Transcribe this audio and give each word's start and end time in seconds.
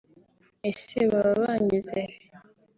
Ese 0.69 0.97
baba 1.11 1.31
banyuze 1.41 1.99
he 2.11 2.17